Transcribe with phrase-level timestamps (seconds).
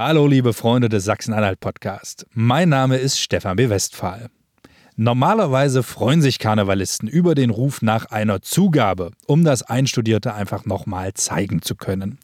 [0.00, 2.24] Hallo, liebe Freunde des Sachsen-Anhalt-Podcast.
[2.32, 3.68] Mein Name ist Stefan B.
[3.68, 4.28] Westphal.
[4.94, 11.14] Normalerweise freuen sich Karnevalisten über den Ruf nach einer Zugabe, um das Einstudierte einfach nochmal
[11.14, 12.20] zeigen zu können.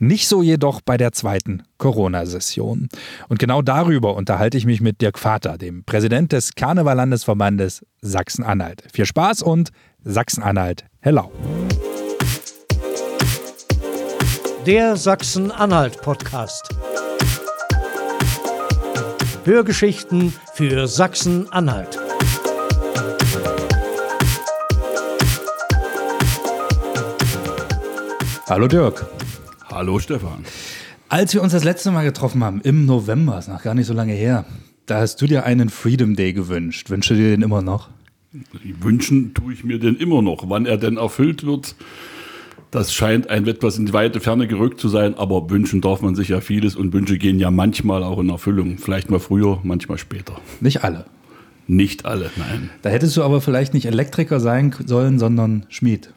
[0.00, 2.88] Nicht so jedoch bei der zweiten Corona-Session.
[3.28, 8.82] Und genau darüber unterhalte ich mich mit Dirk Vater, dem Präsident des Karnevallandesverbandes Sachsen-Anhalt.
[8.92, 9.70] Viel Spaß und
[10.02, 11.30] Sachsen-Anhalt, hello.
[14.66, 16.68] Der Sachsen-Anhalt-Podcast.
[19.44, 21.98] Hörgeschichten für Sachsen-Anhalt.
[28.48, 29.04] Hallo Dirk.
[29.68, 30.44] Hallo Stefan.
[31.08, 33.94] Als wir uns das letzte Mal getroffen haben, im November, ist noch gar nicht so
[33.94, 34.44] lange her,
[34.86, 36.88] da hast du dir einen Freedom Day gewünscht.
[36.88, 37.88] Wünschst du dir den immer noch?
[38.80, 40.44] Wünschen tue ich mir den immer noch.
[40.48, 41.74] Wann er denn erfüllt wird,
[42.72, 46.14] das scheint ein etwas in die weite Ferne gerückt zu sein, aber wünschen darf man
[46.14, 48.78] sich ja vieles und Wünsche gehen ja manchmal auch in Erfüllung.
[48.78, 50.40] Vielleicht mal früher, manchmal später.
[50.60, 51.04] Nicht alle.
[51.66, 52.70] Nicht alle, nein.
[52.80, 56.14] Da hättest du aber vielleicht nicht Elektriker sein sollen, sondern Schmied.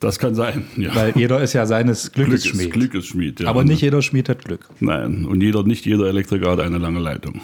[0.00, 0.94] Das kann sein, ja.
[0.94, 2.72] Weil jeder ist ja seines Glückes Glück Schmied.
[2.72, 3.48] Glück ist Schmied, ja.
[3.48, 4.68] Aber nicht jeder Schmied hat Glück.
[4.80, 7.40] Nein, und jeder, nicht jeder Elektriker hat eine lange Leitung.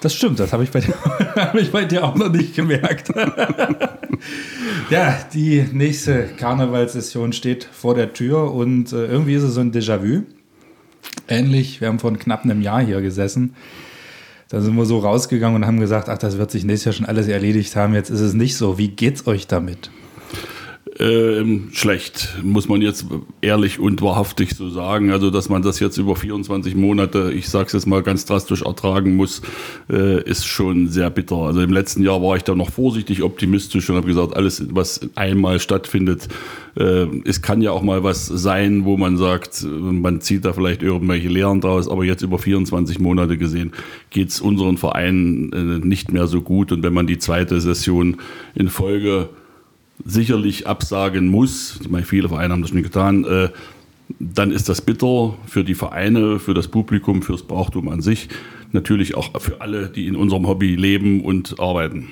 [0.00, 0.94] Das stimmt, das habe ich, bei dir,
[1.34, 3.12] hab ich bei dir auch noch nicht gemerkt.
[4.90, 9.72] ja, die nächste Karnevalssession steht vor der Tür und äh, irgendwie ist es so ein
[9.72, 10.22] Déjà-vu.
[11.26, 13.54] Ähnlich, wir haben vor knapp einem Jahr hier gesessen.
[14.48, 17.06] Da sind wir so rausgegangen und haben gesagt, ach, das wird sich nächstes Jahr schon
[17.06, 17.94] alles erledigt haben.
[17.94, 18.78] Jetzt ist es nicht so.
[18.78, 19.90] Wie geht's euch damit?
[21.00, 23.06] Ähm, schlecht, muss man jetzt
[23.40, 25.12] ehrlich und wahrhaftig so sagen.
[25.12, 28.62] Also, dass man das jetzt über 24 Monate, ich sage es jetzt mal ganz drastisch,
[28.62, 29.40] ertragen muss,
[29.88, 31.36] äh, ist schon sehr bitter.
[31.36, 35.00] Also im letzten Jahr war ich da noch vorsichtig optimistisch und habe gesagt, alles, was
[35.14, 36.26] einmal stattfindet,
[36.76, 40.82] äh, es kann ja auch mal was sein, wo man sagt, man zieht da vielleicht
[40.82, 43.70] irgendwelche Lehren draus, aber jetzt über 24 Monate gesehen
[44.10, 46.72] geht es unseren Vereinen äh, nicht mehr so gut.
[46.72, 48.16] Und wenn man die zweite Session
[48.56, 49.28] in Folge
[50.04, 53.48] sicherlich absagen muss, ich meine, viele Vereine haben das schon getan, äh,
[54.18, 58.28] dann ist das bitter für die Vereine, für das Publikum, fürs Brauchtum an sich,
[58.72, 62.08] natürlich auch für alle, die in unserem Hobby leben und arbeiten.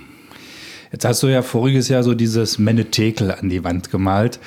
[0.93, 4.39] Jetzt hast du ja voriges Jahr so dieses Menetekel an die Wand gemalt.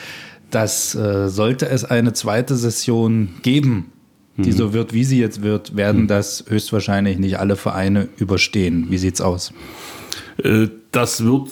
[0.51, 3.91] Das äh, sollte es eine zweite Session geben,
[4.38, 4.56] die mhm.
[4.56, 6.07] so wird, wie sie jetzt wird, werden mhm.
[6.07, 8.88] das höchstwahrscheinlich nicht alle Vereine überstehen.
[8.89, 9.53] Wie sieht's aus?
[10.44, 11.50] Äh, das wird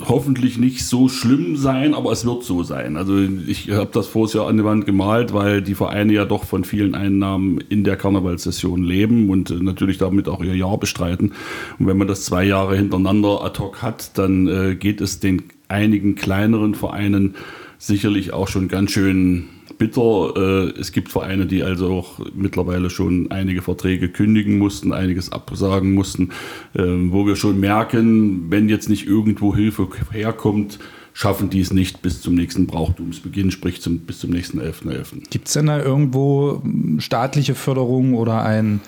[0.00, 2.96] hoffentlich nicht so schlimm sein, aber es wird so sein.
[2.96, 6.44] Also ich habe das voriges Jahr an die Wand gemalt, weil die Vereine ja doch
[6.44, 11.32] von vielen Einnahmen in der Karnevalssession leben und äh, natürlich damit auch ihr Jahr bestreiten.
[11.78, 15.44] Und wenn man das zwei Jahre hintereinander ad hoc hat, dann äh, geht es den
[15.68, 17.34] einigen kleineren Vereinen
[17.78, 19.44] sicherlich auch schon ganz schön
[19.78, 20.34] bitter.
[20.36, 25.92] Äh, es gibt Vereine, die also auch mittlerweile schon einige Verträge kündigen mussten, einiges absagen
[25.92, 26.30] mussten,
[26.76, 30.78] ähm, wo wir schon merken, wenn jetzt nicht irgendwo Hilfe herkommt,
[31.12, 34.84] schaffen die es nicht bis zum nächsten Brauchtumsbeginn, sprich zum, bis zum nächsten 11.11.
[34.84, 35.30] .11.
[35.30, 36.62] Gibt es denn da irgendwo
[36.98, 38.80] staatliche Förderung oder ein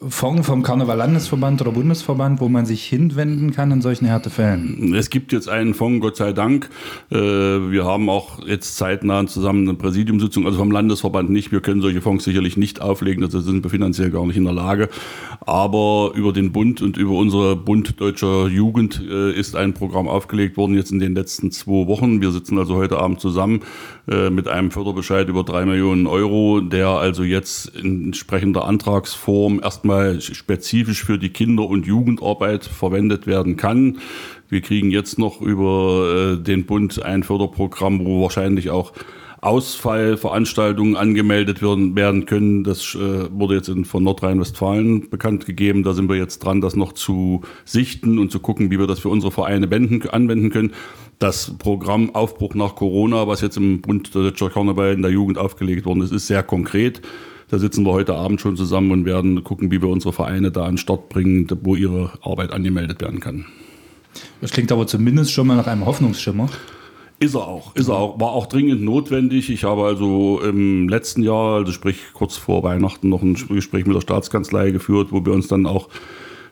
[0.00, 4.92] Fonds vom Karneval-Landesverband oder Bundesverband, wo man sich hinwenden kann in solchen Härtefällen?
[4.94, 6.68] Es gibt jetzt einen Fonds, Gott sei Dank.
[7.10, 11.52] Äh, wir haben auch jetzt zeitnah zusammen eine Präsidiumssitzung, also vom Landesverband nicht.
[11.52, 14.52] Wir können solche Fonds sicherlich nicht auflegen, dazu sind wir finanziell gar nicht in der
[14.52, 14.88] Lage.
[15.40, 20.56] Aber über den Bund und über unsere Bund Deutscher Jugend äh, ist ein Programm aufgelegt
[20.56, 22.20] worden, jetzt in den letzten zwei Wochen.
[22.20, 23.60] Wir sitzen also heute Abend zusammen
[24.08, 29.83] äh, mit einem Förderbescheid über drei Millionen Euro, der also jetzt in entsprechender Antragsform erstmal
[29.84, 33.98] erstmal spezifisch für die Kinder- und Jugendarbeit verwendet werden kann.
[34.48, 38.92] Wir kriegen jetzt noch über äh, den Bund ein Förderprogramm, wo wahrscheinlich auch
[39.42, 42.64] Ausfallveranstaltungen angemeldet werden, werden können.
[42.64, 45.82] Das äh, wurde jetzt in, von Nordrhein-Westfalen bekannt gegeben.
[45.82, 49.00] Da sind wir jetzt dran, das noch zu sichten und zu gucken, wie wir das
[49.00, 50.72] für unsere Vereine wenden, anwenden können.
[51.18, 55.84] Das Programm Aufbruch nach Corona, was jetzt im Bund Deutscher Karneval in der Jugend aufgelegt
[55.84, 57.02] worden ist, ist sehr konkret.
[57.54, 60.64] Da sitzen wir heute Abend schon zusammen und werden gucken, wie wir unsere Vereine da
[60.64, 63.46] an den Start bringen, wo ihre Arbeit angemeldet werden kann.
[64.40, 66.48] Das klingt aber zumindest schon mal nach einem Hoffnungsschimmer.
[67.20, 69.50] Ist er auch, ist er auch, war auch dringend notwendig.
[69.50, 73.94] Ich habe also im letzten Jahr, also sprich kurz vor Weihnachten, noch ein Gespräch mit
[73.94, 75.90] der Staatskanzlei geführt, wo wir uns dann auch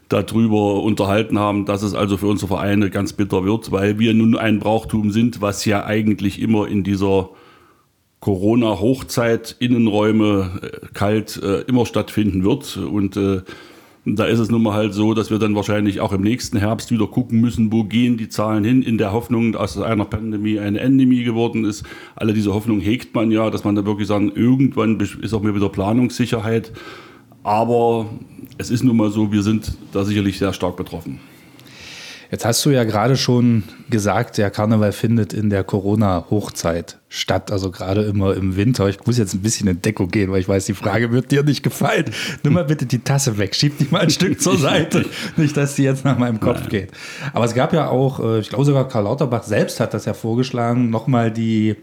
[0.09, 4.37] darüber unterhalten haben, dass es also für unsere Vereine ganz bitter wird, weil wir nun
[4.37, 7.31] ein Brauchtum sind, was ja eigentlich immer in dieser
[8.23, 12.77] Corona-Hochzeit, Innenräume, äh, kalt, äh, immer stattfinden wird.
[12.79, 13.43] Und äh,
[14.05, 16.91] Da ist es nun mal halt so, dass wir dann wahrscheinlich auch im nächsten Herbst
[16.91, 20.59] wieder gucken müssen, wo gehen die Zahlen hin, in der Hoffnung, dass aus einer Pandemie
[20.59, 21.85] eine Endemie geworden ist.
[22.17, 25.55] Alle diese Hoffnung hegt man ja, dass man dann wirklich sagen, irgendwann ist auch mir
[25.55, 26.73] wieder Planungssicherheit.
[27.45, 28.07] Aber
[28.59, 31.21] es ist nun mal so, wir sind da sicherlich sehr stark betroffen.
[32.33, 37.71] Jetzt hast du ja gerade schon gesagt, der Karneval findet in der Corona-Hochzeit statt, also
[37.71, 38.89] gerade immer im Winter.
[38.89, 41.43] Ich muss jetzt ein bisschen in Deko gehen, weil ich weiß, die Frage wird dir
[41.43, 42.07] nicht gefallen.
[42.43, 45.05] Nimm mal bitte die Tasse weg, schieb die mal ein Stück zur Seite.
[45.37, 46.69] Nicht, dass die jetzt nach meinem Kopf Nein.
[46.71, 46.93] geht.
[47.35, 50.15] Aber es gab ja auch, äh, ich glaube sogar Karl Lauterbach selbst hat das ja
[50.15, 51.77] vorgeschlagen, nochmal die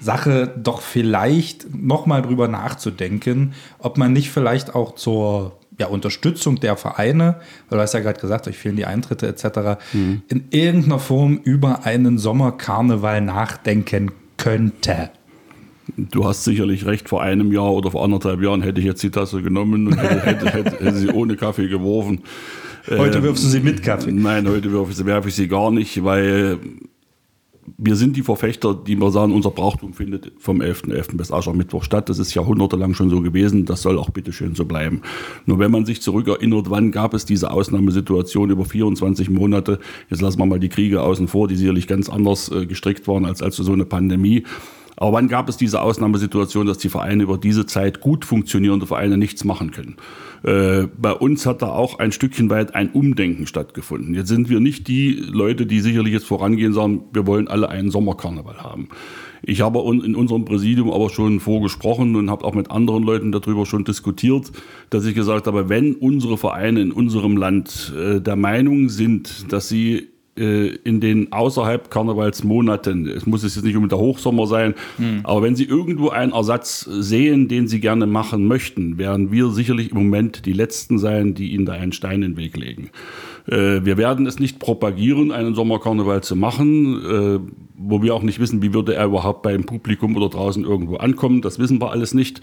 [0.00, 6.76] Sache doch vielleicht nochmal drüber nachzudenken, ob man nicht vielleicht auch zur ja, Unterstützung der
[6.76, 7.36] Vereine,
[7.68, 10.22] weil du hast ja gerade gesagt, euch fehlen die Eintritte etc., mhm.
[10.28, 15.10] in irgendeiner Form über einen Sommerkarneval nachdenken könnte.
[15.96, 19.10] Du hast sicherlich recht, vor einem Jahr oder vor anderthalb Jahren hätte ich jetzt die
[19.10, 22.22] Tasse genommen und hätte, hätte, hätte, hätte sie ohne Kaffee geworfen.
[22.88, 24.12] Heute wirfst du sie mit Kaffee?
[24.12, 26.58] Nein, heute werfe ich sie gar nicht, weil
[27.78, 30.92] wir sind die Verfechter, die wir sagen, unser Brauchtum findet vom 11.11.
[30.92, 31.16] .11.
[31.16, 32.08] bis Aschermittwoch statt.
[32.08, 33.64] Das ist jahrhundertelang schon so gewesen.
[33.64, 35.02] Das soll auch bitteschön so bleiben.
[35.46, 39.78] Nur wenn man sich zurückerinnert, wann gab es diese Ausnahmesituation über 24 Monate?
[40.10, 43.24] Jetzt lassen wir mal die Kriege außen vor, die sicherlich ganz anders äh, gestrickt waren
[43.24, 44.44] als, als so eine Pandemie.
[44.96, 49.18] Aber wann gab es diese Ausnahmesituation, dass die Vereine über diese Zeit gut funktionierende Vereine
[49.18, 49.96] nichts machen können?
[50.44, 54.14] Äh, bei uns hat da auch ein Stückchen weit ein Umdenken stattgefunden.
[54.14, 57.68] Jetzt sind wir nicht die Leute, die sicherlich jetzt vorangehen und sagen, wir wollen alle
[57.68, 58.88] einen Sommerkarneval haben.
[59.42, 63.66] Ich habe in unserem Präsidium aber schon vorgesprochen und habe auch mit anderen Leuten darüber
[63.66, 64.50] schon diskutiert,
[64.90, 69.68] dass ich gesagt habe, wenn unsere Vereine in unserem Land äh, der Meinung sind, dass
[69.68, 75.20] sie in den außerhalb Karnevalsmonaten, es muss jetzt nicht um der Hochsommer sein, mhm.
[75.22, 79.92] aber wenn Sie irgendwo einen Ersatz sehen, den Sie gerne machen möchten, werden wir sicherlich
[79.92, 82.90] im Moment die Letzten sein, die Ihnen da einen Stein in den Weg legen.
[83.46, 87.38] Äh, wir werden es nicht propagieren, einen Sommerkarneval zu machen, äh,
[87.76, 91.42] wo wir auch nicht wissen, wie würde er überhaupt beim Publikum oder draußen irgendwo ankommen.
[91.42, 92.40] Das wissen wir alles nicht.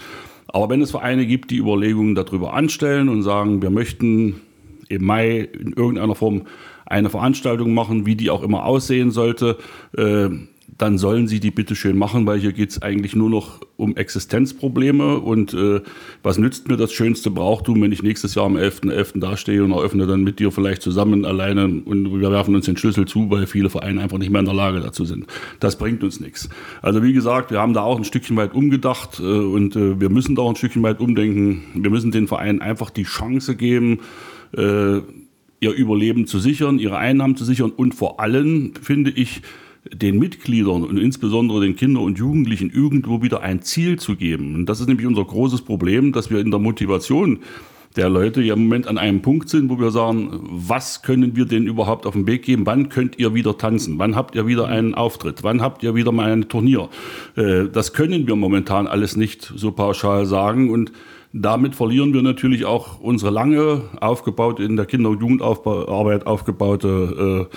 [0.47, 4.41] Aber wenn es Vereine gibt, die Überlegungen darüber anstellen und sagen, wir möchten
[4.89, 6.43] im Mai in irgendeiner Form
[6.91, 9.57] eine Veranstaltung machen, wie die auch immer aussehen sollte,
[9.97, 10.29] äh,
[10.77, 13.95] dann sollen sie die bitte schön machen, weil hier geht es eigentlich nur noch um
[13.95, 15.81] Existenzprobleme und äh,
[16.23, 18.91] was nützt mir das schönste Brauchtum, wenn ich nächstes Jahr am 11.11.
[18.91, 19.19] .11.
[19.19, 23.05] dastehe und eröffne dann mit dir vielleicht zusammen alleine und wir werfen uns den Schlüssel
[23.05, 25.27] zu, weil viele Vereine einfach nicht mehr in der Lage dazu sind.
[25.59, 26.49] Das bringt uns nichts.
[26.81, 30.09] Also wie gesagt, wir haben da auch ein Stückchen weit umgedacht äh, und äh, wir
[30.09, 31.63] müssen da auch ein Stückchen weit umdenken.
[31.75, 33.99] Wir müssen den Vereinen einfach die Chance geben,
[34.57, 35.01] äh,
[35.61, 39.41] ihr Überleben zu sichern, ihre Einnahmen zu sichern und vor allem, finde ich,
[39.91, 44.55] den Mitgliedern und insbesondere den Kindern und Jugendlichen irgendwo wieder ein Ziel zu geben.
[44.55, 47.39] Und das ist nämlich unser großes Problem, dass wir in der Motivation
[47.95, 51.45] der Leute ja im Moment an einem Punkt sind, wo wir sagen, was können wir
[51.45, 52.65] denn überhaupt auf den Weg geben?
[52.65, 53.99] Wann könnt ihr wieder tanzen?
[53.99, 55.43] Wann habt ihr wieder einen Auftritt?
[55.43, 56.89] Wann habt ihr wieder mal ein Turnier?
[57.35, 60.91] Äh, das können wir momentan alles nicht so pauschal sagen und
[61.33, 67.55] damit verlieren wir natürlich auch unsere lange aufgebaute, in der Kinder- und Jugendarbeit aufgebaute äh,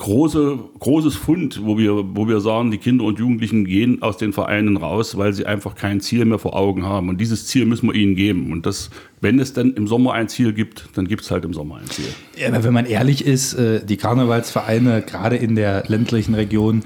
[0.00, 4.32] große, großes Fund, wo wir, wo wir sagen, die Kinder und Jugendlichen gehen aus den
[4.32, 7.10] Vereinen raus, weil sie einfach kein Ziel mehr vor Augen haben.
[7.10, 8.50] Und dieses Ziel müssen wir ihnen geben.
[8.50, 11.52] Und das, wenn es dann im Sommer ein Ziel gibt, dann gibt es halt im
[11.52, 12.06] Sommer ein Ziel.
[12.36, 16.82] Ja, wenn man ehrlich ist, äh, die Karnevalsvereine, gerade in der ländlichen Region,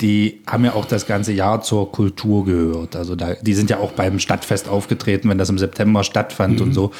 [0.00, 2.96] die haben ja auch das ganze Jahr zur Kultur gehört.
[2.96, 6.66] Also da, die sind ja auch beim Stadtfest aufgetreten, wenn das im September stattfand mhm.
[6.66, 6.92] und so.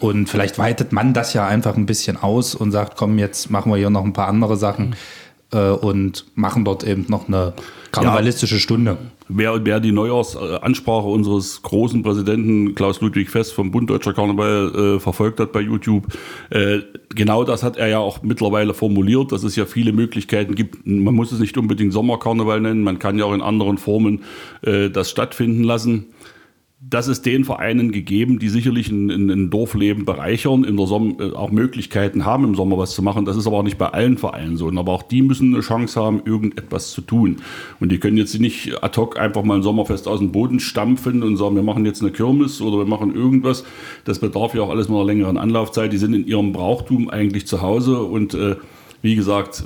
[0.00, 3.70] Und vielleicht weitet man das ja einfach ein bisschen aus und sagt, komm, jetzt machen
[3.70, 4.94] wir hier noch ein paar andere Sachen mhm.
[5.52, 7.52] Äh, und machen dort eben noch eine
[7.92, 8.60] karnevalistische ja.
[8.60, 8.98] Stunde.
[9.28, 15.00] Wer, wer die Neujahrsansprache unseres großen Präsidenten Klaus Ludwig Fest vom Bund Deutscher Karneval äh,
[15.00, 16.06] verfolgt hat bei YouTube,
[16.50, 16.80] äh,
[17.10, 20.84] genau das hat er ja auch mittlerweile formuliert, dass es ja viele Möglichkeiten gibt.
[20.84, 24.24] Man muss es nicht unbedingt Sommerkarneval nennen, man kann ja auch in anderen Formen
[24.62, 26.06] äh, das stattfinden lassen
[26.82, 31.32] das ist den Vereinen gegeben, die sicherlich ein, ein Dorfleben bereichern, in der Sommer äh,
[31.34, 33.26] auch Möglichkeiten haben, im Sommer was zu machen.
[33.26, 34.70] Das ist aber auch nicht bei allen Vereinen so.
[34.70, 37.36] Aber auch die müssen eine Chance haben, irgendetwas zu tun.
[37.80, 41.22] Und die können jetzt nicht ad hoc einfach mal ein Sommerfest aus dem Boden stampfen
[41.22, 43.64] und sagen, wir machen jetzt eine Kirmes oder wir machen irgendwas.
[44.06, 45.92] Das bedarf ja auch alles mal einer längeren Anlaufzeit.
[45.92, 48.56] Die sind in ihrem Brauchtum eigentlich zu Hause und äh,
[49.02, 49.64] wie gesagt,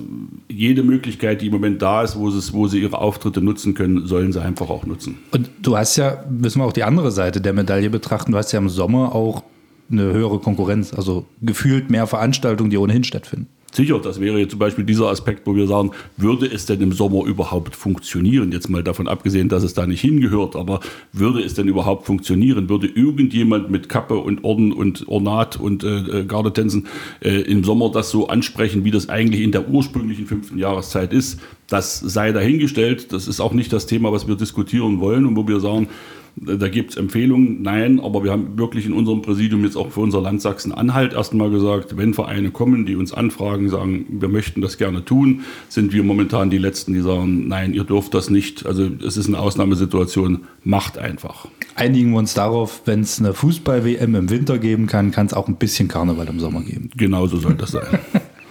[0.48, 4.06] jede Möglichkeit, die im Moment da ist, wo, es, wo sie ihre Auftritte nutzen können,
[4.06, 5.18] sollen sie einfach auch nutzen.
[5.32, 8.52] Und du hast ja, müssen wir auch die andere Seite der Medaille betrachten, du hast
[8.52, 9.42] ja im Sommer auch
[9.90, 13.48] eine höhere Konkurrenz, also gefühlt mehr Veranstaltungen, die ohnehin stattfinden.
[13.74, 16.92] Sicher, das wäre jetzt zum Beispiel dieser Aspekt, wo wir sagen, würde es denn im
[16.92, 18.52] Sommer überhaupt funktionieren?
[18.52, 20.78] Jetzt mal davon abgesehen, dass es da nicht hingehört, aber
[21.12, 22.68] würde es denn überhaupt funktionieren?
[22.68, 26.86] Würde irgendjemand mit Kappe und Orden und Ornat und äh, äh, Gardetänzen
[27.20, 31.40] äh, im Sommer das so ansprechen, wie das eigentlich in der ursprünglichen fünften Jahreszeit ist?
[31.66, 33.12] Das sei dahingestellt.
[33.12, 35.88] Das ist auch nicht das Thema, was wir diskutieren wollen und wo wir sagen,
[36.36, 40.00] da gibt es Empfehlungen, nein, aber wir haben wirklich in unserem Präsidium jetzt auch für
[40.00, 44.76] unser Land Sachsen-Anhalt erstmal gesagt, wenn Vereine kommen, die uns anfragen, sagen, wir möchten das
[44.76, 48.66] gerne tun, sind wir momentan die Letzten, die sagen, nein, ihr dürft das nicht.
[48.66, 51.46] Also es ist eine Ausnahmesituation, macht einfach.
[51.76, 55.46] Einigen wir uns darauf, wenn es eine Fußball-WM im Winter geben kann, kann es auch
[55.46, 56.90] ein bisschen Karneval im Sommer geben.
[56.96, 57.98] Genauso soll das sein.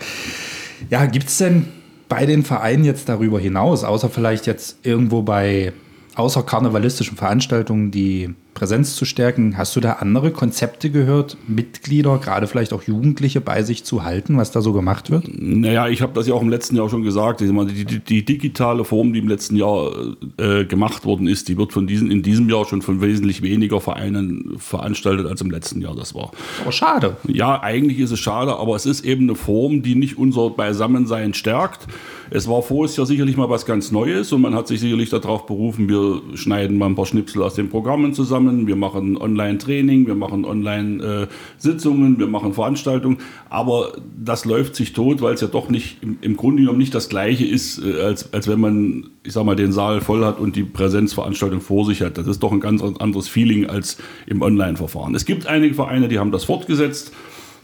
[0.90, 1.68] ja, gibt es denn
[2.08, 5.74] bei den Vereinen jetzt darüber hinaus, außer vielleicht jetzt irgendwo bei
[6.16, 12.48] außer karnevalistischen Veranstaltungen die Präsenz zu stärken, hast du da andere Konzepte gehört, Mitglieder, gerade
[12.48, 15.30] vielleicht auch Jugendliche bei sich zu halten, was da so gemacht wird?
[15.32, 17.42] Naja, ich habe das ja auch im letzten Jahr schon gesagt.
[17.42, 19.92] Die, die, die digitale Form, die im letzten Jahr
[20.38, 23.82] äh, gemacht worden ist, die wird von diesen, in diesem Jahr schon von wesentlich weniger
[23.82, 26.32] Vereinen veranstaltet als im letzten Jahr das war.
[26.62, 27.18] Aber schade.
[27.28, 31.34] Ja, eigentlich ist es schade, aber es ist eben eine Form, die nicht unser Beisammensein
[31.34, 31.88] stärkt.
[32.30, 35.46] Es war vorher ja sicherlich mal was ganz Neues und man hat sich sicherlich darauf
[35.46, 40.16] berufen, wir schneiden mal ein paar Schnipsel aus den Programmen zusammen, wir machen Online-Training, wir
[40.16, 43.18] machen Online-Sitzungen, wir machen Veranstaltungen,
[43.50, 46.96] aber das läuft sich tot, weil es ja doch nicht im, im Grunde genommen nicht
[46.96, 50.40] das Gleiche ist, äh, als, als wenn man, ich sag mal, den Saal voll hat
[50.40, 52.18] und die Präsenzveranstaltung vor sich hat.
[52.18, 55.16] Das ist doch ein ganz anderes Feeling als im Online-Verfahren.
[55.16, 57.14] Es gibt einige Vereine, die haben das fortgesetzt,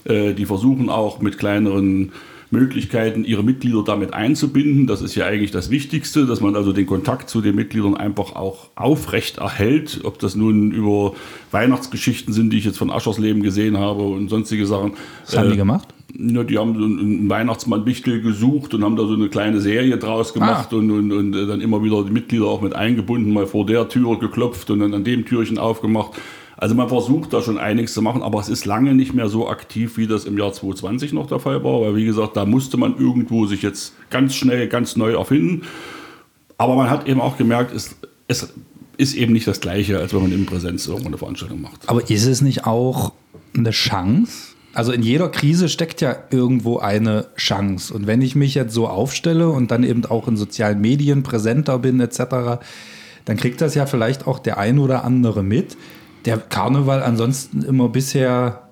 [0.04, 2.12] äh, die versuchen auch mit kleineren
[2.50, 4.86] Möglichkeiten, ihre Mitglieder damit einzubinden.
[4.86, 8.34] Das ist ja eigentlich das Wichtigste, dass man also den Kontakt zu den Mitgliedern einfach
[8.34, 10.00] auch aufrecht erhält.
[10.04, 11.14] Ob das nun über
[11.52, 14.94] Weihnachtsgeschichten sind, die ich jetzt von Aschersleben gesehen habe und sonstige Sachen.
[15.24, 15.88] Was haben die äh, gemacht?
[16.18, 19.96] Ja, die haben so einen Weihnachtsmann Wichtel gesucht und haben da so eine kleine Serie
[19.96, 20.76] draus gemacht ah.
[20.76, 24.18] und, und, und dann immer wieder die Mitglieder auch mit eingebunden, mal vor der Tür
[24.18, 26.12] geklopft und dann an dem Türchen aufgemacht.
[26.60, 29.48] Also man versucht da schon einiges zu machen, aber es ist lange nicht mehr so
[29.48, 31.80] aktiv, wie das im Jahr 2020 noch der Fall war.
[31.80, 35.62] Weil wie gesagt, da musste man irgendwo sich jetzt ganz schnell, ganz neu erfinden.
[36.58, 37.96] Aber man hat eben auch gemerkt, es,
[38.28, 38.52] es
[38.98, 41.88] ist eben nicht das Gleiche, als wenn man in Präsenz irgendwo eine Veranstaltung macht.
[41.88, 43.14] Aber ist es nicht auch
[43.56, 44.54] eine Chance?
[44.74, 47.94] Also in jeder Krise steckt ja irgendwo eine Chance.
[47.94, 51.78] Und wenn ich mich jetzt so aufstelle und dann eben auch in sozialen Medien präsenter
[51.78, 52.60] bin etc.,
[53.24, 55.78] dann kriegt das ja vielleicht auch der ein oder andere mit,
[56.24, 58.70] der Karneval ansonsten immer bisher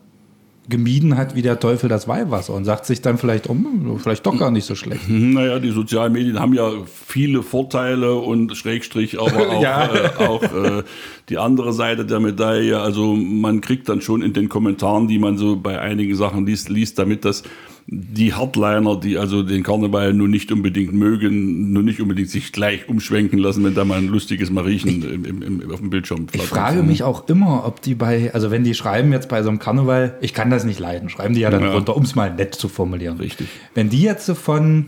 [0.69, 4.38] gemieden hat wie der Teufel das Weihwasser und sagt sich dann vielleicht, um, vielleicht doch
[4.38, 5.02] gar nicht so schlecht.
[5.09, 9.87] Naja, die sozialen Medien haben ja viele Vorteile und Schrägstrich, aber auch, ja.
[9.87, 10.83] äh, auch äh,
[11.28, 12.78] die andere Seite der Medaille.
[12.78, 16.69] Also man kriegt dann schon in den Kommentaren, die man so bei einigen Sachen liest,
[16.69, 17.45] liest damit, dass
[17.90, 22.87] die Hardliner, die also den Karneval nun nicht unbedingt mögen, nur nicht unbedingt sich gleich
[22.87, 26.42] umschwenken lassen, wenn da mal ein lustiges Mariechen im, im, im, auf dem Bildschirm flattert.
[26.42, 29.49] Ich frage mich auch immer, ob die bei, also wenn die schreiben jetzt bei so
[29.49, 31.73] einem Karneval, ich kann das nicht leiden, schreiben die ja dann ja.
[31.73, 33.16] runter, um es mal nett zu formulieren.
[33.16, 33.49] Richtig.
[33.75, 34.87] Wenn die jetzt so von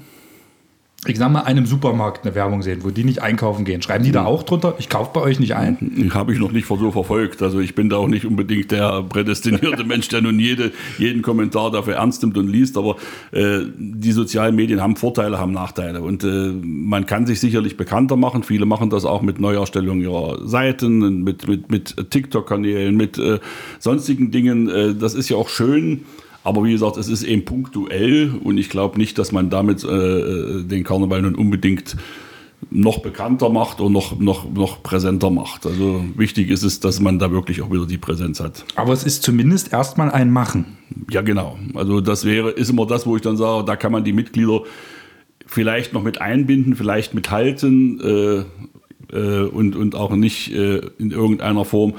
[1.07, 3.80] ich sag mal, einem Supermarkt eine Werbung sehen, wo die nicht einkaufen gehen.
[3.80, 6.11] Schreiben die da auch drunter, ich kaufe bei euch nicht ein?
[6.12, 7.40] Habe ich noch nicht so verfolgt.
[7.42, 11.71] Also ich bin da auch nicht unbedingt der prädestinierte Mensch, der nun jede, jeden Kommentar
[11.71, 12.76] dafür ernst nimmt und liest.
[12.76, 12.97] Aber
[13.33, 16.02] äh, die sozialen Medien haben Vorteile, haben Nachteile.
[16.02, 18.42] Und äh, man kann sich sicherlich bekannter machen.
[18.42, 23.38] Viele machen das auch mit Neuerstellung ihrer Seiten, mit, mit, mit TikTok-Kanälen, mit äh,
[23.78, 24.69] sonstigen Dingen.
[24.69, 26.02] Äh, das ist ja auch schön.
[26.42, 29.88] Aber wie gesagt, es ist eben punktuell und ich glaube nicht, dass man damit äh,
[29.88, 31.97] äh, den Karneval nun unbedingt
[32.70, 35.66] noch bekannter macht und noch, noch, noch präsenter macht.
[35.66, 38.64] Also wichtig ist es, dass man da wirklich auch wieder die Präsenz hat.
[38.76, 40.76] Aber es ist zumindest erstmal ein Machen.
[41.11, 41.59] Ja, genau.
[41.75, 44.62] Also das wäre, ist immer das, wo ich dann sage, da kann man die Mitglieder
[45.47, 51.64] vielleicht noch mit einbinden, vielleicht mithalten äh, äh, und, und auch nicht äh, in irgendeiner
[51.64, 51.94] Form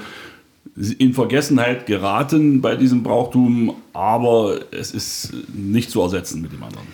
[0.76, 6.86] in Vergessenheit geraten bei diesem Brauchtum, aber es ist nicht zu ersetzen mit dem anderen.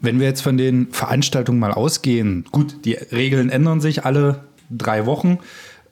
[0.00, 5.06] Wenn wir jetzt von den Veranstaltungen mal ausgehen, gut, die Regeln ändern sich alle drei
[5.06, 5.38] Wochen,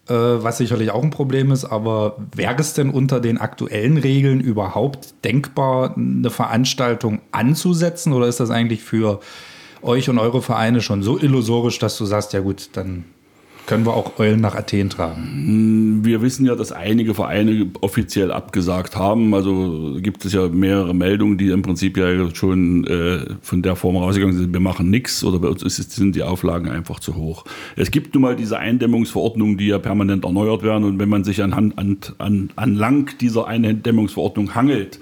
[0.09, 4.41] äh, was sicherlich auch ein Problem ist, aber wäre es denn unter den aktuellen Regeln
[4.41, 9.21] überhaupt denkbar, eine Veranstaltung anzusetzen oder ist das eigentlich für
[9.83, 13.05] euch und eure Vereine schon so illusorisch, dass du sagst, ja gut, dann
[13.67, 15.23] können wir auch Eulen nach Athen tragen?
[15.23, 19.35] Hm, wir wissen ja, dass einige Vereine offiziell abgesagt haben.
[19.35, 23.97] Also gibt es ja mehrere Meldungen, die im Prinzip ja schon äh, von der Form
[23.97, 27.45] rausgegangen sind, wir machen nichts oder bei uns sind die Auflagen einfach zu hoch.
[27.77, 31.43] Es gibt nun mal diese Eindämmungsverordnungen, die ja permanent erneuert werden und wenn man sich
[31.43, 34.99] anhand, an, an, an lang dieser Eindämmungsverordnung hangelt,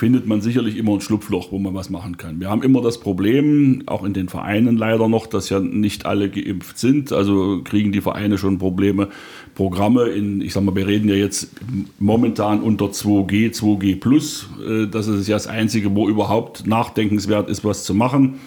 [0.00, 2.40] findet man sicherlich immer ein Schlupfloch, wo man was machen kann.
[2.40, 6.30] Wir haben immer das Problem, auch in den Vereinen leider noch, dass ja nicht alle
[6.30, 7.12] geimpft sind.
[7.12, 9.10] Also kriegen die Vereine schon Probleme,
[9.54, 11.50] Programme in, ich sag mal, wir reden ja jetzt
[11.98, 14.48] momentan unter 2G, 2G Plus.
[14.66, 18.40] Äh, das ist ja das Einzige, wo überhaupt nachdenkenswert ist, was zu machen.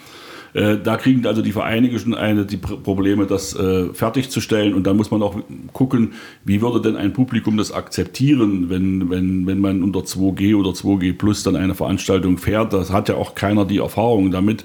[0.54, 4.74] Äh, da kriegen also die Vereine schon eine, die Probleme, das äh, fertigzustellen.
[4.74, 5.36] Und dann muss man auch
[5.74, 6.14] gucken,
[6.46, 11.18] wie würde denn ein Publikum das akzeptieren, wenn, wenn, wenn man unter 2G oder 2G
[11.18, 12.74] Plus dann eine Veranstaltung fährt.
[12.74, 14.64] Das hat ja auch keiner die Erfahrung damit.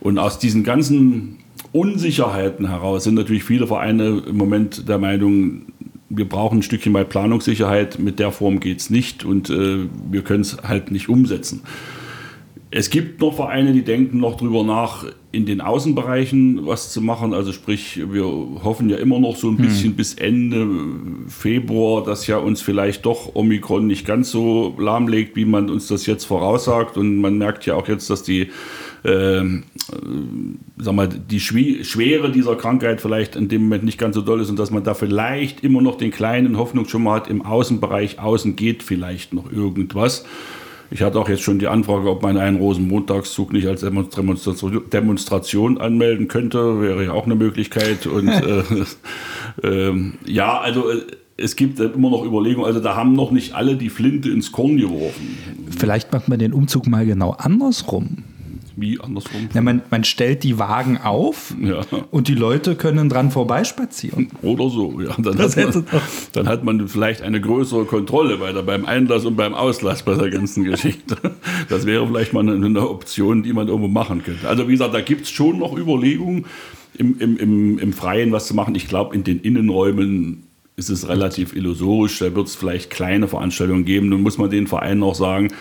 [0.00, 1.38] Und aus diesen ganzen
[1.72, 5.66] Unsicherheiten heraus sind natürlich viele Vereine im Moment der Meinung,
[6.08, 10.22] wir brauchen ein Stückchen mal Planungssicherheit, mit der Form geht es nicht und äh, wir
[10.22, 11.62] können es halt nicht umsetzen.
[12.72, 17.32] Es gibt noch Vereine, die denken noch drüber nach, in den Außenbereichen was zu machen.
[17.32, 19.64] Also sprich, wir hoffen ja immer noch so ein hm.
[19.64, 19.96] bisschen hm.
[19.96, 20.66] bis Ende
[21.28, 26.06] Februar, dass ja uns vielleicht doch Omikron nicht ganz so lahmlegt, wie man uns das
[26.06, 26.96] jetzt voraussagt.
[26.96, 28.48] Und man merkt ja auch jetzt, dass die,
[29.04, 29.44] äh,
[30.76, 34.50] sag mal, die Schwere dieser Krankheit vielleicht in dem Moment nicht ganz so doll ist
[34.50, 38.18] und dass man da vielleicht immer noch den kleinen Hoffnung schon mal hat, im Außenbereich,
[38.18, 40.24] außen geht vielleicht noch irgendwas.
[40.90, 46.28] Ich hatte auch jetzt schon die Anfrage, ob man einen Rosenmontagszug nicht als Demonstration anmelden
[46.28, 46.80] könnte.
[46.80, 48.06] Wäre ja auch eine Möglichkeit.
[48.06, 48.28] Und
[49.62, 51.02] äh, äh, ja, also äh,
[51.36, 52.66] es gibt immer noch Überlegungen.
[52.66, 55.36] Also da haben noch nicht alle die Flinte ins Korn geworfen.
[55.76, 58.24] Vielleicht macht man den Umzug mal genau andersrum.
[58.78, 59.48] Wie andersrum?
[59.54, 61.80] Ja, man, man stellt die Wagen auf ja.
[62.10, 64.28] und die Leute können dran vorbeispazieren.
[64.42, 65.16] Oder so, ja.
[65.16, 65.86] Dann hat, man,
[66.32, 70.14] dann hat, man, vielleicht eine größere Kontrolle bei der, beim Einlass und beim Auslass bei
[70.14, 71.16] der ganzen Geschichte.
[71.70, 74.46] Das wäre vielleicht mal eine, eine Option, die man irgendwo machen könnte.
[74.46, 76.44] Also wie gesagt, da gibt es schon noch Überlegungen,
[76.98, 78.74] im, im, im, im Freien was zu machen.
[78.74, 80.44] Ich glaube, in den Innenräumen
[80.76, 82.18] ist es relativ illusorisch.
[82.18, 84.10] Da wird es vielleicht kleine Veranstaltungen geben.
[84.10, 85.52] Nun muss man den Vereinen auch sagen,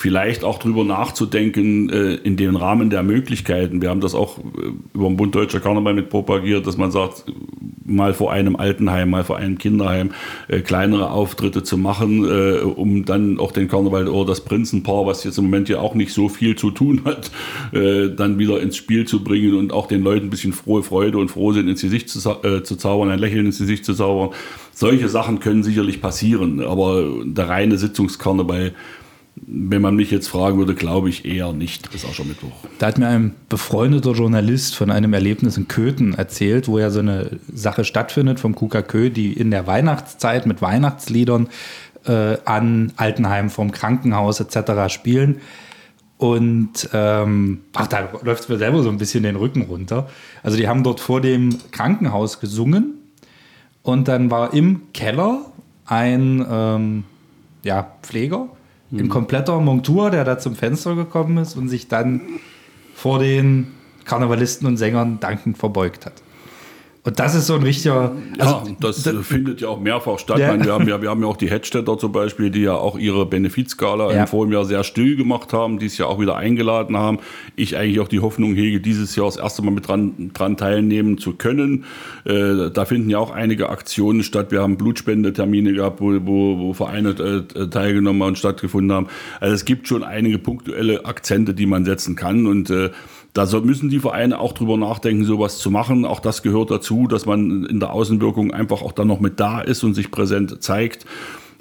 [0.00, 3.82] vielleicht auch drüber nachzudenken äh, in dem Rahmen der Möglichkeiten.
[3.82, 7.26] Wir haben das auch äh, über den Bund Deutscher Karneval mit propagiert, dass man sagt,
[7.84, 10.12] mal vor einem Altenheim, mal vor einem Kinderheim
[10.48, 15.22] äh, kleinere Auftritte zu machen, äh, um dann auch den Karneval oder das Prinzenpaar, was
[15.24, 17.30] jetzt im Moment ja auch nicht so viel zu tun hat,
[17.72, 21.18] äh, dann wieder ins Spiel zu bringen und auch den Leuten ein bisschen frohe Freude
[21.18, 24.30] und Frohsinn ins Gesicht zu, äh, zu zaubern, ein Lächeln ins Gesicht zu zaubern.
[24.72, 28.72] Solche Sachen können sicherlich passieren, aber der reine Sitzungskarneval
[29.36, 32.52] wenn man mich jetzt fragen würde, glaube ich eher nicht bis Aschermittwoch.
[32.78, 37.00] Da hat mir ein befreundeter Journalist von einem Erlebnis in Köthen erzählt, wo ja so
[37.00, 41.48] eine Sache stattfindet vom KKK, die in der Weihnachtszeit mit Weihnachtsliedern
[42.06, 44.92] äh, an Altenheim vom Krankenhaus etc.
[44.92, 45.40] spielen.
[46.18, 50.08] Und ähm, ach, da läuft mir selber so ein bisschen den Rücken runter.
[50.42, 52.98] Also die haben dort vor dem Krankenhaus gesungen
[53.82, 55.46] und dann war im Keller
[55.86, 57.04] ein ähm,
[57.62, 58.48] ja, Pfleger
[58.92, 62.22] in kompletter Montur, der da zum Fenster gekommen ist und sich dann
[62.94, 63.68] vor den
[64.04, 66.14] Karnevalisten und Sängern dankend verbeugt hat.
[67.02, 68.14] Und das ist so ein richtiger.
[68.38, 70.38] Also, ja, das, das findet ja auch mehrfach statt.
[70.38, 70.48] Ja.
[70.48, 72.98] Meine, wir, haben ja, wir haben ja auch die Hedstädter zum Beispiel, die ja auch
[72.98, 74.20] ihre Benefizskala ja.
[74.20, 77.20] im vorigen Jahr sehr still gemacht haben, die es ja auch wieder eingeladen haben.
[77.56, 81.16] Ich eigentlich auch die Hoffnung hege, dieses Jahr das erste Mal mit dran, dran teilnehmen
[81.16, 81.84] zu können.
[82.26, 84.50] Äh, da finden ja auch einige Aktionen statt.
[84.50, 89.06] Wir haben Blutspendetermine gehabt, wo, wo, wo Vereine äh, teilgenommen und stattgefunden haben.
[89.40, 92.46] Also es gibt schon einige punktuelle Akzente, die man setzen kann.
[92.46, 92.90] Und äh,
[93.32, 96.04] da müssen die Vereine auch drüber nachdenken, sowas zu machen.
[96.04, 99.60] Auch das gehört dazu, dass man in der Außenwirkung einfach auch dann noch mit da
[99.60, 101.06] ist und sich präsent zeigt.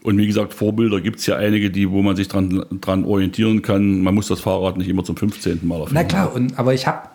[0.02, 3.62] Und wie gesagt, Vorbilder gibt es ja einige, die, wo man sich dran, dran orientieren
[3.62, 4.02] kann.
[4.02, 5.60] Man muss das Fahrrad nicht immer zum 15.
[5.68, 5.94] Mal erfinden.
[5.94, 7.10] Na klar, und, aber ich habe,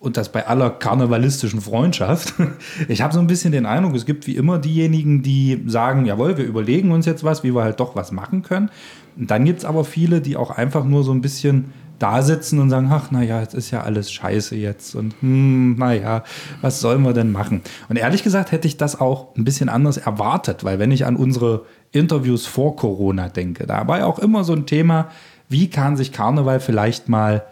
[0.00, 2.34] und das bei aller karnevalistischen Freundschaft,
[2.88, 6.36] ich habe so ein bisschen den Eindruck, es gibt wie immer diejenigen, die sagen, jawohl,
[6.36, 8.70] wir überlegen uns jetzt was, wie wir halt doch was machen können.
[9.16, 12.60] Und dann gibt es aber viele, die auch einfach nur so ein bisschen da sitzen
[12.60, 16.22] und sagen, ach, naja, es ist ja alles scheiße jetzt und hm, naja,
[16.60, 17.62] was sollen wir denn machen?
[17.88, 21.16] Und ehrlich gesagt hätte ich das auch ein bisschen anders erwartet, weil wenn ich an
[21.16, 25.08] unsere Interviews vor Corona denke, da war ja auch immer so ein Thema,
[25.48, 27.44] wie kann sich Karneval vielleicht mal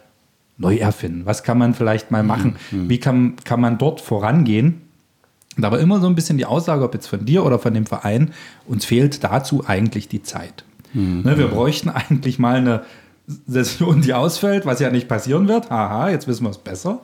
[0.59, 1.27] neu erfinden?
[1.27, 2.57] Was kann man vielleicht mal machen?
[2.71, 2.89] Mhm.
[2.89, 4.83] Wie kann, kann man dort vorangehen?
[5.59, 7.87] Da war immer so ein bisschen die Aussage, ob jetzt von dir oder von dem
[7.87, 8.33] Verein,
[8.67, 10.65] uns fehlt dazu eigentlich die Zeit.
[10.93, 11.23] Mhm.
[11.25, 12.83] Ne, wir bräuchten eigentlich mal eine
[13.47, 17.01] Session, die ausfällt, was ja nicht passieren wird, haha, jetzt wissen wir es besser,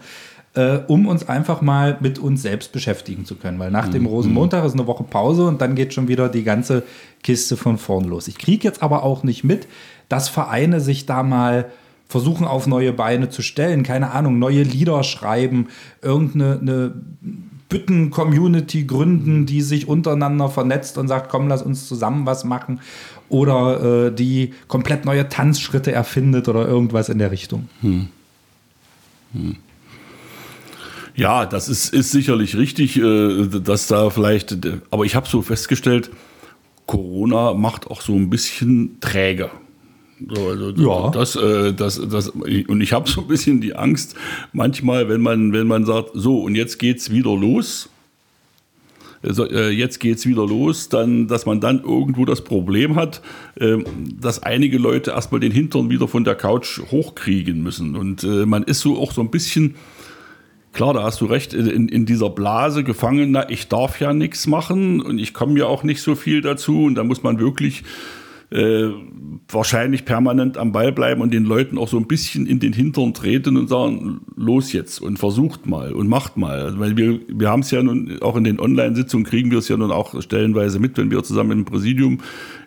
[0.55, 3.59] äh, um uns einfach mal mit uns selbst beschäftigen zu können.
[3.59, 3.93] Weil nach mhm.
[3.93, 6.85] dem Rosenmontag ist eine Woche Pause und dann geht schon wieder die ganze
[7.23, 8.29] Kiste von vorn los.
[8.29, 9.67] Ich kriege jetzt aber auch nicht mit,
[10.09, 11.71] dass Vereine sich da mal
[12.09, 15.69] versuchen auf neue Beine zu stellen, keine Ahnung, neue Lieder schreiben,
[16.03, 16.93] irgendeine
[17.71, 22.81] Bütten-Community gründen, die sich untereinander vernetzt und sagt, komm, lass uns zusammen was machen.
[23.29, 27.69] Oder äh, die komplett neue Tanzschritte erfindet oder irgendwas in der Richtung.
[27.81, 28.09] Hm.
[29.33, 29.57] Hm.
[31.15, 34.57] Ja, das ist, ist sicherlich richtig, äh, dass da vielleicht,
[34.91, 36.11] aber ich habe so festgestellt,
[36.87, 39.51] Corona macht auch so ein bisschen träger.
[40.29, 41.11] So, also ja.
[41.11, 44.15] Das, äh, das, das, und ich habe so ein bisschen die Angst,
[44.53, 47.89] manchmal, wenn man, wenn man sagt, so, und jetzt geht's wieder los,
[49.23, 53.23] also, äh, jetzt geht's wieder los, dann, dass man dann irgendwo das Problem hat,
[53.57, 53.79] äh,
[54.21, 57.97] dass einige Leute erstmal den Hintern wieder von der Couch hochkriegen müssen.
[57.97, 59.77] Und äh, man ist so auch so ein bisschen,
[60.73, 64.47] klar, da hast du recht, in, in dieser Blase gefangen, na, ich darf ja nichts
[64.47, 66.85] machen und ich komme ja auch nicht so viel dazu.
[66.85, 67.85] Und da muss man wirklich
[68.53, 68.91] äh,
[69.49, 73.15] wahrscheinlich permanent am Ball bleiben und den Leuten auch so ein bisschen in den Hintern
[73.15, 76.79] treten und sagen, los jetzt und versucht mal und macht mal.
[76.79, 79.77] Weil wir, wir haben es ja nun, auch in den Online-Sitzungen kriegen wir es ja
[79.77, 82.19] nun auch stellenweise mit, wenn wir zusammen im Präsidium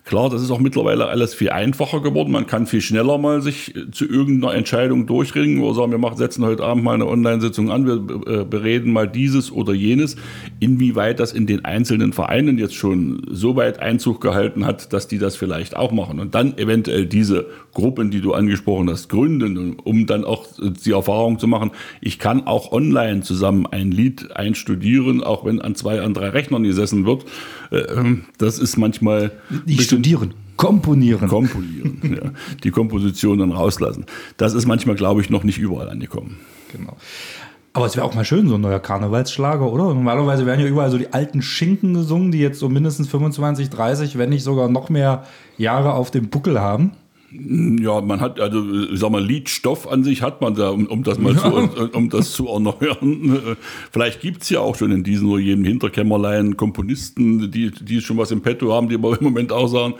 [0.05, 2.31] Klar, das ist auch mittlerweile alles viel einfacher geworden.
[2.31, 6.45] Man kann viel schneller mal sich zu irgendeiner Entscheidung durchringen oder sagen, wir machen, setzen
[6.45, 10.15] heute Abend mal eine Online-Sitzung an, wir äh, bereden mal dieses oder jenes.
[10.59, 15.17] Inwieweit das in den einzelnen Vereinen jetzt schon so weit Einzug gehalten hat, dass die
[15.17, 20.05] das vielleicht auch machen und dann eventuell diese Gruppen, die du angesprochen hast, gründen, um
[20.05, 25.45] dann auch die Erfahrung zu machen, ich kann auch online zusammen ein Lied einstudieren, auch
[25.45, 27.25] wenn an zwei, an drei Rechnern gesessen wird.
[27.71, 29.31] Äh, ähm, das ist manchmal.
[29.65, 30.33] Nicht studieren.
[30.57, 31.27] Komponieren.
[31.27, 32.31] Komponieren, ja.
[32.63, 34.05] Die Komposition dann rauslassen.
[34.37, 36.37] Das ist manchmal, glaube ich, noch nicht überall angekommen.
[36.71, 36.95] Genau.
[37.73, 39.93] Aber es wäre auch mal schön, so ein neuer Karnevalsschlager, oder?
[39.93, 44.17] Normalerweise werden ja überall so die alten Schinken gesungen, die jetzt so mindestens 25, 30,
[44.17, 45.25] wenn nicht sogar noch mehr
[45.57, 46.91] Jahre auf dem Buckel haben.
[47.81, 51.03] Ja, man hat, also ich sag mal, Liedstoff an sich hat man da, um, um
[51.03, 51.39] das mal ja.
[51.39, 53.57] zu, um das zu erneuern.
[53.91, 58.31] Vielleicht gibt's ja auch schon in diesem oder jedem Hinterkämmerlein Komponisten, die, die schon was
[58.31, 59.95] im Petto haben, die aber im Moment auch sagen,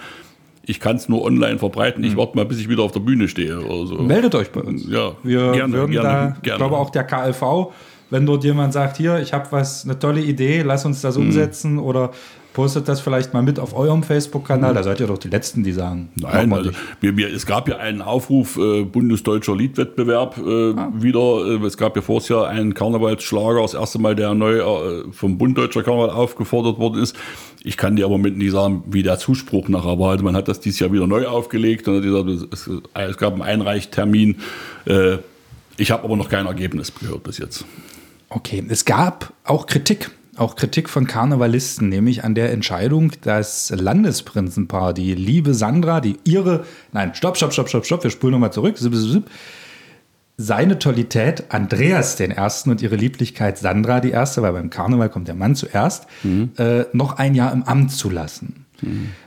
[0.68, 2.18] ich kann es nur online verbreiten, ich hm.
[2.18, 3.60] warte mal, bis ich wieder auf der Bühne stehe.
[3.60, 3.96] Oder so.
[3.96, 4.88] Meldet euch bei uns.
[4.90, 6.36] Ja, wir gerne, würden gerne, da, gerne.
[6.42, 7.72] ich glaube auch der KLV,
[8.10, 11.26] wenn dort jemand sagt, hier, ich habe was, eine tolle Idee, lass uns das hm.
[11.26, 12.12] umsetzen oder
[12.56, 14.74] Postet das vielleicht mal mit auf eurem Facebook-Kanal.
[14.74, 16.08] Da seid ihr doch die Letzten, die sagen.
[16.16, 20.90] Nein, also, wir, wir, es gab ja einen Aufruf, äh, Bundesdeutscher Liedwettbewerb äh, ah.
[20.96, 21.62] wieder.
[21.62, 25.58] Äh, es gab ja vorher einen Karnevalsschlager, das erste Mal, der neu äh, vom Bund
[25.58, 27.18] Deutscher Karneval aufgefordert worden ist.
[27.62, 30.12] Ich kann dir aber mit nicht sagen, wie der Zuspruch nachher war.
[30.12, 33.34] Also man hat das dieses Jahr wieder neu aufgelegt und hat gesagt, es, es gab
[33.34, 34.38] einen Einreichtermin.
[34.86, 35.18] Äh,
[35.76, 37.66] ich habe aber noch kein Ergebnis gehört bis jetzt.
[38.30, 44.94] Okay, es gab auch Kritik auch Kritik von Karnevalisten, nämlich an der Entscheidung, das Landesprinzenpaar,
[44.94, 48.78] die liebe Sandra, die ihre, nein, stopp, stopp, stopp, stopp, stopp, wir spulen nochmal zurück,
[50.38, 55.28] seine Tollität Andreas den Ersten und ihre Lieblichkeit Sandra die Erste, weil beim Karneval kommt
[55.28, 56.52] der Mann zuerst, mhm.
[56.58, 58.65] äh, noch ein Jahr im Amt zu lassen.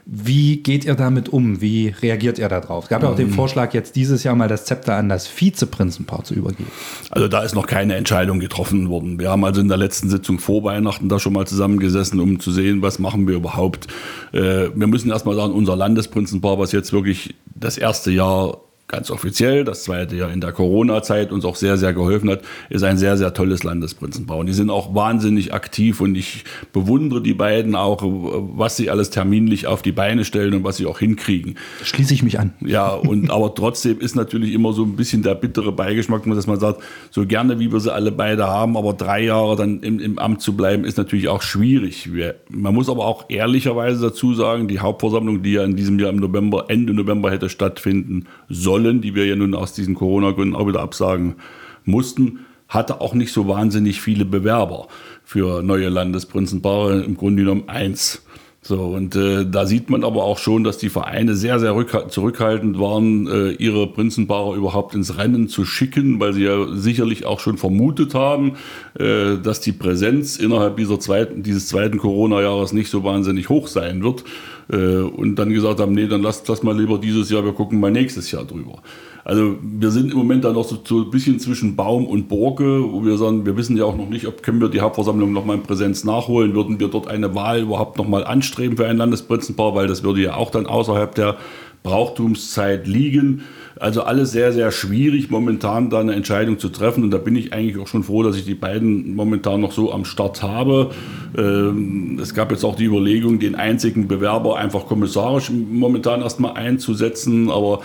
[0.05, 1.61] Wie geht ihr damit um?
[1.61, 2.85] Wie reagiert ihr darauf?
[2.85, 3.35] Es gab ja auch den mhm.
[3.35, 6.71] Vorschlag, jetzt dieses Jahr mal das Zepter an das Vizeprinzenpaar zu übergeben.
[7.11, 9.19] Also da ist noch keine Entscheidung getroffen worden.
[9.19, 12.53] Wir haben also in der letzten Sitzung vor Weihnachten da schon mal zusammengesessen, um zu
[12.53, 13.87] sehen, was machen wir überhaupt.
[14.33, 19.65] Äh, wir müssen erstmal sagen, unser Landesprinzenpaar, was jetzt wirklich das erste Jahr ganz offiziell,
[19.65, 23.19] das zweite Jahr in der Corona-Zeit uns auch sehr, sehr geholfen hat, ist ein sehr,
[23.19, 24.39] sehr tolles Landesprinzenpaar.
[24.39, 29.11] Und die sind auch wahnsinnig aktiv und ich bewundere die beiden auch, was sie alles
[29.11, 31.57] terminlich auf die Beine stellen und was sie auch hinkriegen.
[31.85, 32.55] Schließe ich mich an.
[32.65, 36.59] Ja, und aber trotzdem ist natürlich immer so ein bisschen der bittere Beigeschmack, dass man
[36.59, 40.19] sagt, so gerne wie wir sie alle beide haben, aber drei Jahre dann im, im
[40.19, 42.15] Amt zu bleiben, ist natürlich auch schwierig.
[42.15, 46.09] Wir, man muss aber auch ehrlicherweise dazu sagen, die Hauptversammlung, die ja in diesem Jahr
[46.09, 50.55] im November, Ende November hätte stattfinden sollen, sollen, die wir ja nun aus diesen Corona-Gründen
[50.55, 51.37] auch wieder absagen
[51.85, 54.89] mussten, hatte auch nicht so wahnsinnig viele Bewerber
[55.25, 58.23] für neue Landesprinzenpaare, im Grunde genommen eins.
[58.61, 61.75] So, und äh, da sieht man aber auch schon, dass die Vereine sehr, sehr
[62.09, 67.41] zurückhaltend waren, äh, ihre Prinzenpaare überhaupt ins Rennen zu schicken, weil sie ja sicherlich auch
[67.41, 68.57] schon vermutet haben,
[68.99, 74.03] äh, dass die Präsenz innerhalb dieser zweiten, dieses zweiten Corona-Jahres nicht so wahnsinnig hoch sein
[74.03, 74.25] wird.
[74.71, 77.81] Äh, und dann gesagt haben, nee, dann lasst das mal lieber dieses Jahr, wir gucken
[77.81, 78.83] mal nächstes Jahr drüber.
[79.25, 82.83] Also wir sind im Moment da noch so, so ein bisschen zwischen Baum und Borke,
[82.83, 85.45] wo wir sagen, wir wissen ja auch noch nicht, ob können wir die Hauptversammlung noch
[85.45, 88.97] mal in Präsenz nachholen, würden wir dort eine Wahl überhaupt noch mal anstreben für ein
[88.97, 91.37] Landesprinzenpaar, weil das würde ja auch dann außerhalb der
[91.83, 93.43] Brauchtumszeit liegen.
[93.81, 97.05] Also alles sehr, sehr schwierig, momentan da eine Entscheidung zu treffen.
[97.05, 99.93] Und da bin ich eigentlich auch schon froh, dass ich die beiden momentan noch so
[99.93, 100.91] am Start habe.
[101.37, 107.51] Ähm, es gab jetzt auch die Überlegung, den einzigen Bewerber einfach kommissarisch momentan erstmal einzusetzen.
[107.51, 107.81] Aber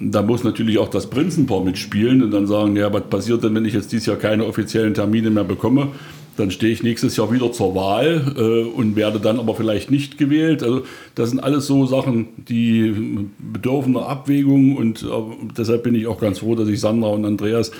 [0.00, 3.64] da muss natürlich auch das Prinzenpaar mitspielen und dann sagen, ja, was passiert denn, wenn
[3.64, 5.88] ich jetzt dieses Jahr keine offiziellen Termine mehr bekomme?
[6.36, 10.18] Dann stehe ich nächstes Jahr wieder zur Wahl äh, und werde dann aber vielleicht nicht
[10.18, 10.62] gewählt.
[10.62, 10.82] Also
[11.14, 15.06] das sind alles so Sachen, die bedürfen einer Abwägung und äh,
[15.56, 17.72] deshalb bin ich auch ganz froh, dass ich Sandra und Andreas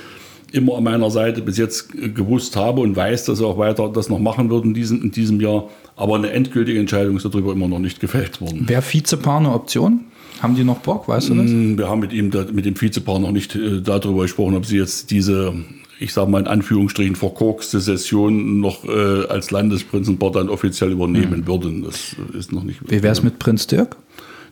[0.52, 4.08] immer an meiner Seite bis jetzt gewusst habe und weiß, dass sie auch weiter das
[4.08, 5.68] noch machen würden in diesem, in diesem Jahr.
[5.96, 8.68] Aber eine endgültige Entscheidung ist darüber immer noch nicht gefällt worden.
[8.68, 10.00] Wäre Vizepaar eine Option?
[10.40, 11.50] Haben die noch Bock, weißt du das?
[11.50, 14.76] Mm, wir haben mit ihm, mit dem Vizepaar noch nicht äh, darüber gesprochen, ob sie
[14.76, 15.54] jetzt diese,
[15.98, 21.46] ich sage mal in Anführungsstrichen, verkorkste Session noch äh, als Landesprinzenpaar dann offiziell übernehmen mhm.
[21.46, 21.82] würden.
[21.82, 22.80] Das ist noch nicht.
[22.90, 23.96] Wie wäre es mit Prinz Dirk?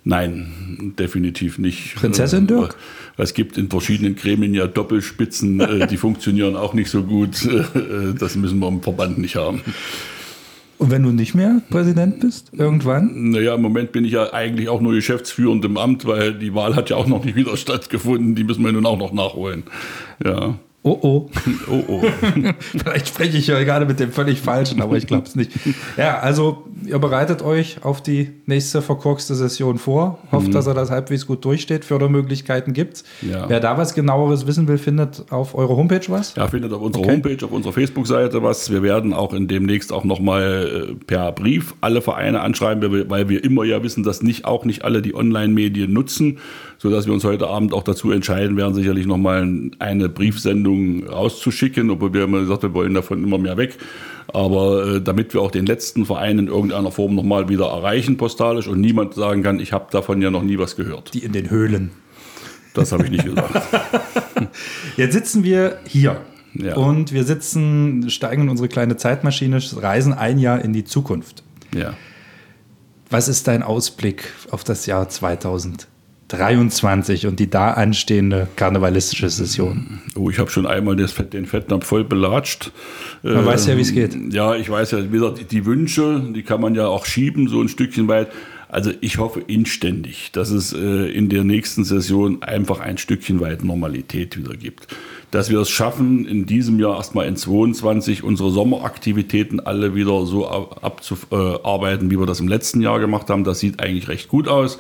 [0.04, 1.94] Nein, definitiv nicht.
[1.96, 2.76] Prinzessin Dirk?
[3.16, 7.44] Es gibt in verschiedenen Gremien ja Doppelspitzen, äh, die funktionieren auch nicht so gut.
[7.46, 9.62] Äh, das müssen wir im Verband nicht haben.
[10.76, 13.30] Und wenn du nicht mehr Präsident bist, irgendwann?
[13.30, 16.74] Naja, im Moment bin ich ja eigentlich auch nur geschäftsführend im Amt, weil die Wahl
[16.74, 18.35] hat ja auch noch nicht wieder stattgefunden.
[18.35, 19.62] Die müssen wir nun auch noch nachholen.
[20.22, 20.59] Ja.
[20.87, 21.31] Oh oh.
[21.70, 22.03] oh oh.
[22.59, 25.51] Vielleicht spreche ich ja gerade mit dem völlig Falschen, aber ich glaube es nicht.
[25.97, 30.18] Ja, also ihr bereitet euch auf die nächste verkorkste Session vor.
[30.31, 30.53] Hofft, mhm.
[30.53, 31.87] dass er das halbwegs gut durchsteht.
[31.87, 33.05] Fördermöglichkeiten gibt's.
[33.23, 33.49] Ja.
[33.49, 36.35] Wer da was genaueres wissen will, findet auf eurer Homepage was?
[36.35, 37.12] Ja, findet auf unserer okay.
[37.12, 38.70] Homepage, auf unserer Facebook-Seite was.
[38.70, 43.42] Wir werden auch in demnächst auch nochmal äh, per Brief alle Vereine anschreiben, weil wir
[43.42, 46.38] immer ja wissen, dass nicht auch nicht alle die Online-Medien nutzen
[46.85, 52.12] sodass wir uns heute Abend auch dazu entscheiden werden, sicherlich nochmal eine Briefsendung rauszuschicken, obwohl
[52.12, 53.79] wir immer gesagt haben, wir wollen davon immer mehr weg.
[54.29, 58.66] Aber äh, damit wir auch den letzten Verein in irgendeiner Form nochmal wieder erreichen, postalisch,
[58.66, 61.14] und niemand sagen kann, ich habe davon ja noch nie was gehört.
[61.14, 61.90] Die in den Höhlen.
[62.75, 63.62] Das habe ich nicht gesagt.
[64.99, 66.20] Jetzt sitzen wir hier.
[66.53, 66.77] Ja.
[66.77, 71.44] Und wir sitzen, steigen in unsere kleine Zeitmaschine, reisen ein Jahr in die Zukunft.
[71.75, 71.94] Ja.
[73.09, 75.88] Was ist dein Ausblick auf das Jahr 2000?
[76.29, 80.01] 23 und die da anstehende karnevalistische Session.
[80.15, 82.73] Oh, ich habe schon einmal das, den Fettnapf voll belatscht.
[83.23, 84.17] Man ähm, weiß ja, wie es geht.
[84.33, 87.61] Ja, ich weiß ja, wie gesagt, die Wünsche, die kann man ja auch schieben, so
[87.61, 88.29] ein Stückchen weit.
[88.69, 93.63] Also ich hoffe inständig, dass es äh, in der nächsten Session einfach ein Stückchen weit
[93.63, 94.89] Normalität wieder gibt.
[95.31, 100.49] Dass wir es schaffen, in diesem Jahr erstmal in 22 unsere Sommeraktivitäten alle wieder so
[100.49, 103.45] abzuarbeiten, wie wir das im letzten Jahr gemacht haben.
[103.45, 104.79] Das sieht eigentlich recht gut aus.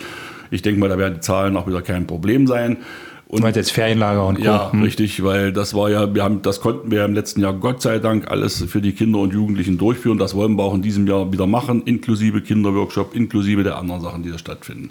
[0.50, 2.78] Ich denke mal, da werden die Zahlen auch wieder kein Problem sein.
[3.26, 4.44] Und, du meinst jetzt Ferienlager und Co.
[4.44, 4.82] Ja, hm.
[4.82, 7.98] richtig, weil das war ja, wir haben, das konnten wir im letzten Jahr Gott sei
[7.98, 10.18] Dank alles für die Kinder und Jugendlichen durchführen.
[10.18, 14.22] Das wollen wir auch in diesem Jahr wieder machen, inklusive Kinderworkshop, inklusive der anderen Sachen,
[14.22, 14.90] die da stattfinden.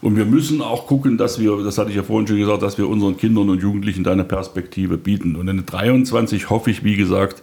[0.00, 2.78] Und wir müssen auch gucken, dass wir, das hatte ich ja vorhin schon gesagt, dass
[2.78, 5.34] wir unseren Kindern und Jugendlichen da eine Perspektive bieten.
[5.34, 7.42] Und in 23 hoffe ich, wie gesagt,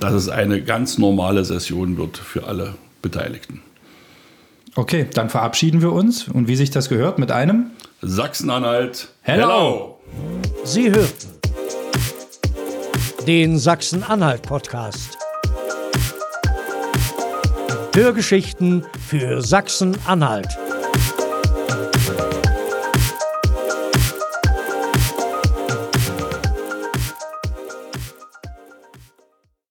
[0.00, 3.62] dass es eine ganz normale Session wird für alle Beteiligten.
[4.74, 9.08] Okay, dann verabschieden wir uns und wie sich das gehört mit einem Sachsen-Anhalt.
[9.20, 9.42] Hello.
[9.42, 9.98] Hello!
[10.64, 11.28] Sie hörten
[13.26, 15.18] den Sachsen-Anhalt-Podcast.
[17.94, 20.48] Hörgeschichten für Sachsen-Anhalt.